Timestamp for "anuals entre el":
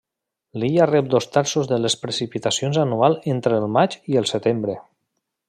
2.85-3.69